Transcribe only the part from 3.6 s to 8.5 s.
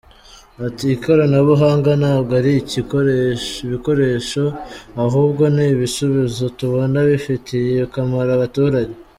ibikoresho, ahubwo ni ibisubizo tubona bifitiye akamaro